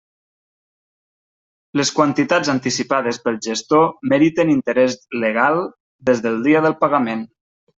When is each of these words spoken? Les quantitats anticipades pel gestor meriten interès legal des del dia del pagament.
Les 1.81 1.91
quantitats 1.99 2.49
anticipades 2.55 3.21
pel 3.27 3.37
gestor 3.49 3.85
meriten 4.15 4.55
interès 4.57 4.97
legal 5.27 5.63
des 6.11 6.25
del 6.27 6.45
dia 6.49 6.65
del 6.69 6.79
pagament. 6.85 7.27